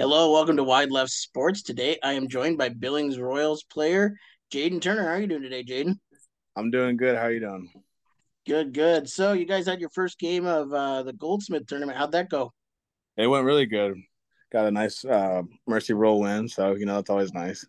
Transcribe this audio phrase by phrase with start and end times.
[0.00, 1.60] Hello, welcome to Wide Left Sports.
[1.60, 4.16] Today I am joined by Billings Royals player
[4.50, 5.02] Jaiden Turner.
[5.02, 5.98] How are you doing today, Jaiden?
[6.56, 7.16] I'm doing good.
[7.16, 7.70] How are you doing?
[8.46, 9.10] Good, good.
[9.10, 11.98] So you guys had your first game of uh, the Goldsmith tournament.
[11.98, 12.50] How'd that go?
[13.18, 13.98] It went really good.
[14.50, 17.66] Got a nice uh, Mercy Rule win, so you know it's always nice.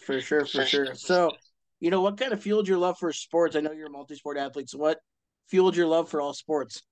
[0.00, 0.94] For sure, for sure.
[0.94, 1.30] So,
[1.80, 3.56] you know, what kind of fueled your love for sports?
[3.56, 4.68] I know you're a multi-sport athlete.
[4.68, 4.98] So, what
[5.48, 6.82] fueled your love for all sports?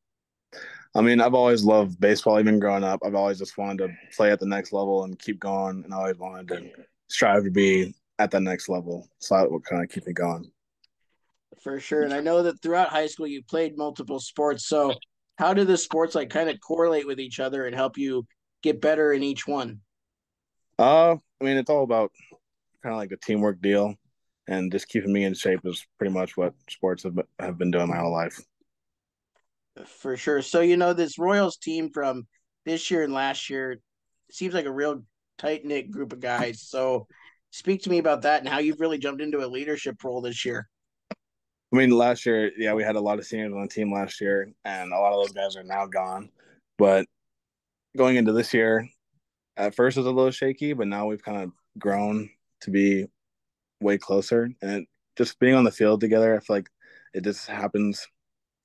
[0.95, 3.01] I mean, I've always loved baseball, even growing up.
[3.05, 5.99] I've always just wanted to play at the next level and keep going, and I
[5.99, 6.71] always wanted to
[7.09, 9.09] strive to be at the next level.
[9.19, 10.51] So that would kind of keep me going.
[11.63, 12.03] For sure.
[12.03, 14.67] And I know that throughout high school you played multiple sports.
[14.67, 14.95] So,
[15.39, 18.27] how do the sports like kind of correlate with each other and help you
[18.63, 19.81] get better in each one?
[20.79, 22.13] Uh, I mean, it's all about
[22.83, 23.95] kind of like the teamwork deal,
[24.49, 27.89] and just keeping me in shape is pretty much what sports have, have been doing
[27.89, 28.41] my whole life.
[29.87, 30.43] For sure.
[30.43, 32.27] So, you know, this Royals team from
[32.65, 33.79] this year and last year
[34.31, 35.03] seems like a real
[35.39, 36.63] tight knit group of guys.
[36.63, 37.07] So,
[37.51, 40.45] speak to me about that and how you've really jumped into a leadership role this
[40.45, 40.69] year.
[41.73, 44.21] I mean, last year, yeah, we had a lot of seniors on the team last
[44.21, 46.31] year, and a lot of those guys are now gone.
[46.79, 47.07] But
[47.97, 48.89] going into this year,
[49.57, 52.31] at first it was a little shaky, but now we've kind of grown
[52.63, 53.07] to be
[53.81, 54.51] way closer.
[54.63, 56.71] And just being on the field together, I feel like
[57.15, 58.07] it just happens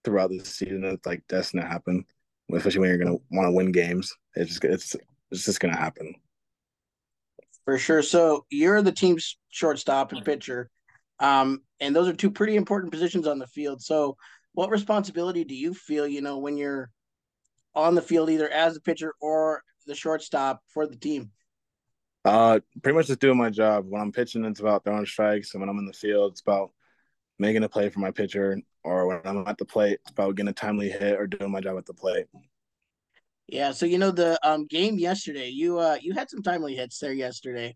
[0.05, 0.85] throughout the season.
[0.85, 2.05] It's like destined to happen,
[2.53, 4.13] especially when you're going to want to win games.
[4.35, 4.95] It's just it's
[5.31, 6.15] it's just going to happen.
[7.65, 8.03] For sure.
[8.03, 10.69] So you're the team's shortstop and pitcher,
[11.19, 13.81] um, and those are two pretty important positions on the field.
[13.81, 14.17] So,
[14.53, 16.07] what responsibility do you feel?
[16.07, 16.91] You know, when you're
[17.73, 21.31] on the field, either as a pitcher or the shortstop for the team.
[22.23, 23.85] Uh, pretty much just doing my job.
[23.87, 26.71] When I'm pitching, it's about throwing strikes, and when I'm in the field, it's about
[27.37, 30.49] making a play for my pitcher, or when I'm at the plate, it's about getting
[30.49, 32.27] a timely hit or doing my job at the plate.
[33.47, 36.99] Yeah, so you know the um game yesterday, you uh you had some timely hits
[36.99, 37.75] there yesterday.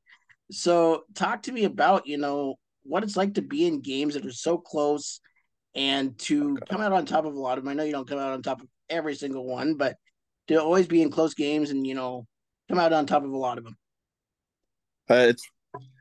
[0.51, 4.25] So talk to me about, you know, what it's like to be in games that
[4.25, 5.19] are so close
[5.75, 6.65] and to okay.
[6.71, 7.71] come out on top of a lot of them.
[7.71, 9.95] I know you don't come out on top of every single one, but
[10.47, 12.25] to always be in close games and, you know,
[12.67, 13.77] come out on top of a lot of them.
[15.07, 15.47] Uh, it's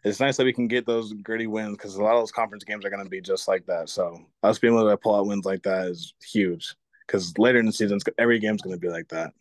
[0.05, 2.65] it's nice that we can get those gritty wins because a lot of those conference
[2.65, 3.89] games are going to be just like that.
[3.89, 6.75] So us being able to pull out wins like that is huge
[7.07, 9.33] because later in the season, every game's going to be like that.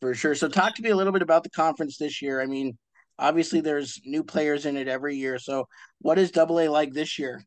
[0.00, 0.34] For sure.
[0.34, 2.40] So talk to me a little bit about the conference this year.
[2.40, 2.78] I mean,
[3.18, 5.38] obviously there's new players in it every year.
[5.38, 5.68] So
[6.00, 7.44] what is Double A like this year?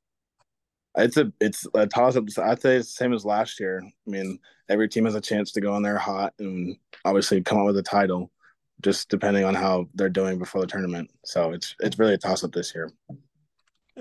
[0.97, 2.25] It's a it's a toss up.
[2.37, 3.81] I'd say it's the same as last year.
[3.81, 7.59] I mean, every team has a chance to go in there hot and obviously come
[7.59, 8.29] out with a title
[8.81, 11.09] just depending on how they're doing before the tournament.
[11.25, 12.91] So it's it's really a toss up this year.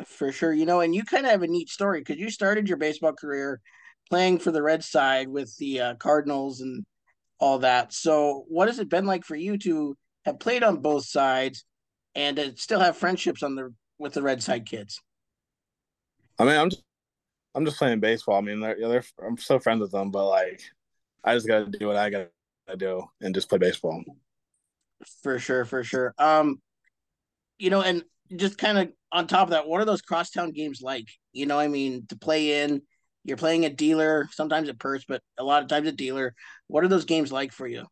[0.07, 2.69] For sure, you know, and you kind of have a neat story because you started
[2.69, 3.61] your baseball career
[4.09, 6.85] playing for the red side with the uh, Cardinals and
[7.39, 7.93] all that.
[7.93, 11.65] So, what has it been like for you to have played on both sides
[12.15, 15.01] and to still have friendships on the with the red side kids?
[16.39, 16.83] I mean, I'm just,
[17.55, 18.37] I'm just playing baseball.
[18.37, 20.63] I mean, they're, they're I'm so friends with them, but like,
[21.25, 22.29] I just got to do what I got
[22.69, 24.03] to do and just play baseball.
[25.23, 26.15] For sure, for sure.
[26.19, 26.61] Um,
[27.59, 28.03] you know, and
[28.37, 31.09] just kind of on top of that, what are those crosstown games like?
[31.33, 32.83] You know, I mean, to play in,
[33.25, 36.31] you're playing a Dehler, sometimes at Perth, but a lot of times a Dehler.
[36.69, 37.87] What are those games like for you?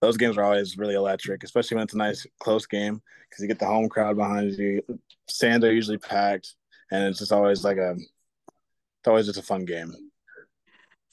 [0.00, 3.48] Those games are always really electric, especially when it's a nice close game because you
[3.48, 4.82] get the home crowd behind you.
[5.28, 6.54] Stands are usually packed,
[6.90, 9.92] and it's just always like a, it's always just a fun game.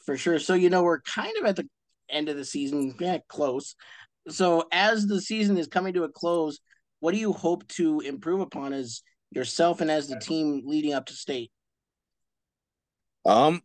[0.06, 0.40] For sure.
[0.40, 1.68] So you know, we're kind of at the
[2.10, 3.76] end of the season, yeah, close
[4.30, 6.60] so as the season is coming to a close,
[7.00, 9.02] what do you hope to improve upon as
[9.32, 11.52] yourself and as the team leading up to state?
[13.26, 13.62] Um,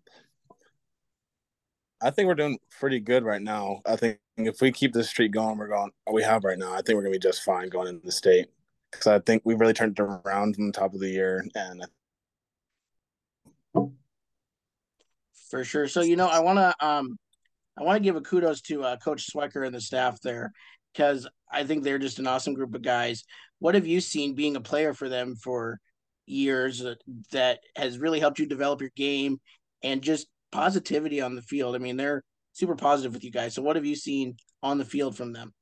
[2.03, 3.81] I think we're doing pretty good right now.
[3.87, 5.93] I think if we keep this streak going, we're going.
[6.11, 6.73] We have right now.
[6.73, 8.49] I think we're gonna be just fine going into the state
[8.91, 11.87] because I think we've really turned it around from the top of the year, and
[15.49, 15.87] for sure.
[15.87, 17.19] So you know, I want to um
[17.79, 20.53] I want to give a kudos to uh, Coach Swecker and the staff there
[20.93, 23.25] because I think they're just an awesome group of guys.
[23.61, 25.79] What have you seen being a player for them for
[26.27, 26.85] years
[27.33, 29.41] that has really helped you develop your game
[29.83, 31.75] and just positivity on the field?
[31.75, 32.23] I mean, they're
[32.53, 33.55] super positive with you guys.
[33.55, 35.55] So, what have you seen on the field from them?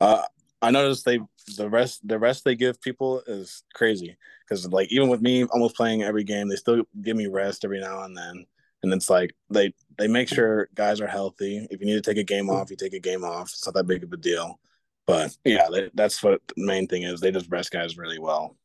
[0.00, 0.24] Uh,
[0.60, 1.20] I noticed they
[1.56, 4.16] the rest the rest they give people is crazy
[4.46, 7.80] because like even with me almost playing every game, they still give me rest every
[7.80, 8.44] now and then
[8.82, 11.66] and it's like they they make sure guys are healthy.
[11.70, 13.48] If you need to take a game off, you take a game off.
[13.48, 14.60] It's not that big of a deal.
[15.06, 17.20] But yeah, they, that's what the main thing is.
[17.20, 18.56] They just rest guys really well,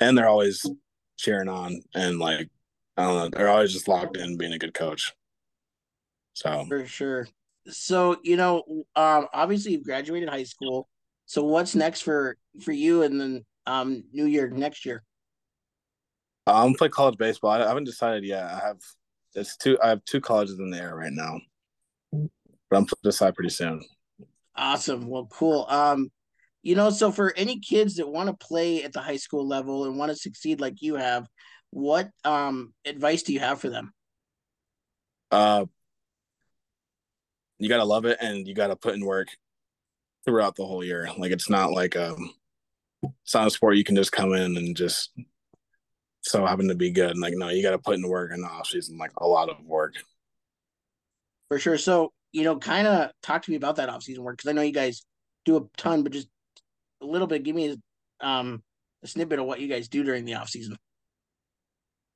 [0.00, 0.64] and they're always
[1.22, 2.48] cheering on and like
[2.96, 5.14] I don't know, they're always just locked in being a good coach.
[6.34, 7.28] So for sure.
[7.68, 8.64] So you know,
[8.96, 10.88] um, obviously you've graduated high school.
[11.26, 15.02] So what's next for for you and then um New Year next year?
[16.46, 17.50] I'm play college baseball.
[17.50, 18.44] I haven't decided yet.
[18.44, 18.78] I have
[19.34, 19.78] it's two.
[19.82, 21.40] I have two colleges in the air right now,
[22.10, 23.82] but I'm to decide pretty soon.
[24.56, 25.06] Awesome.
[25.06, 25.66] Well, cool.
[25.68, 26.10] Um,
[26.62, 29.84] you know, so for any kids that want to play at the high school level
[29.84, 31.26] and want to succeed like you have,
[31.70, 33.92] what um advice do you have for them?
[35.30, 35.64] Uh,
[37.58, 39.28] you gotta love it, and you gotta put in work
[40.24, 41.08] throughout the whole year.
[41.16, 42.30] Like it's not like um,
[43.24, 45.10] it's not a sport you can just come in and just
[46.22, 47.10] so happen to be good.
[47.10, 49.50] And like no, you gotta put in work in the off season, like a lot
[49.50, 49.94] of work.
[51.52, 51.76] For sure.
[51.76, 54.62] So, you know, kind of talk to me about that off-season work because I know
[54.62, 55.04] you guys
[55.44, 56.28] do a ton, but just
[57.02, 57.42] a little bit.
[57.42, 57.76] Give me
[58.22, 58.62] a, um,
[59.02, 60.78] a snippet of what you guys do during the off-season.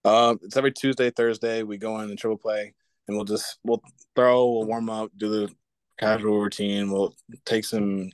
[0.07, 1.65] Um, it's every Tuesday, Thursday.
[1.65, 2.73] We go in and triple play,
[3.07, 3.83] and we'll just we'll
[4.15, 5.53] throw, we'll warm up, do the
[5.99, 6.91] casual routine.
[6.91, 7.15] We'll
[7.45, 8.09] take some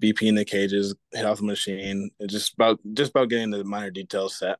[0.00, 2.12] BP in the cages, hit off the machine.
[2.18, 4.58] It's just about just about getting the minor details set.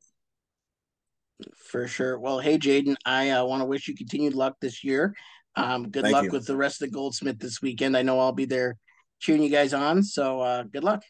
[1.56, 2.18] For sure.
[2.18, 5.14] Well, hey, Jaiden, I uh, want to wish you continued luck this year.
[5.56, 6.30] Um, good Thank luck you.
[6.30, 7.96] with the rest of the Goldsmith this weekend.
[7.96, 8.76] I know I'll be there
[9.20, 10.02] cheering you guys on.
[10.02, 11.02] So uh, good luck.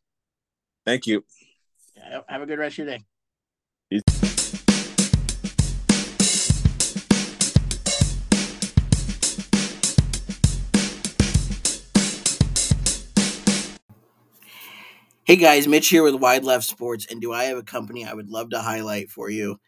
[0.85, 1.25] Thank you.
[2.29, 3.05] Have a good rest of your day.
[15.25, 18.13] Hey guys, Mitch here with Wide Left Sports, and do I have a company I
[18.13, 19.59] would love to highlight for you?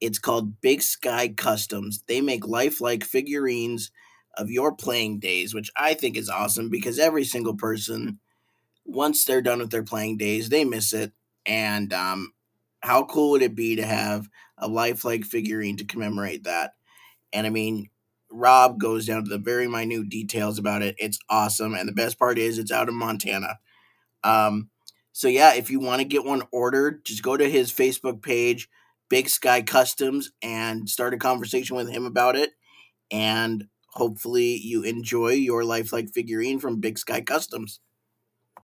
[0.00, 2.02] It's called Big Sky Customs.
[2.06, 3.90] They make lifelike figurines
[4.36, 8.20] of your playing days, which I think is awesome because every single person,
[8.84, 11.12] once they're done with their playing days, they miss it.
[11.44, 12.32] And um,
[12.80, 16.72] how cool would it be to have a lifelike figurine to commemorate that?
[17.32, 17.90] And I mean,
[18.30, 20.94] Rob goes down to the very minute details about it.
[20.98, 21.74] It's awesome.
[21.74, 23.58] And the best part is it's out in Montana.
[24.22, 24.70] Um,
[25.12, 28.68] so yeah, if you want to get one ordered, just go to his Facebook page,
[29.08, 32.50] Big Sky Customs, and start a conversation with him about it.
[33.10, 37.80] And hopefully you enjoy your lifelike figurine from Big Sky Customs.